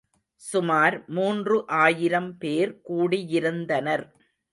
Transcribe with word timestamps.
சுமார் 0.41 0.95
மூன்று 1.07 1.57
ஆயிரம் 1.67 2.37
பேர் 2.37 2.71
கூடியிருந்தனர். 2.89 4.05